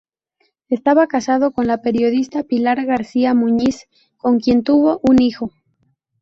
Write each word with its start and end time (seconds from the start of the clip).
Estaba 0.67 1.05
casado 1.05 1.51
con 1.51 1.67
la 1.67 1.83
periodista 1.83 2.41
Pilar 2.41 2.83
García 2.87 3.35
Muñiz, 3.35 3.85
con 4.17 4.39
quien 4.39 4.63
tuvo 4.63 4.99
un 5.03 5.21
hijo. 5.21 5.51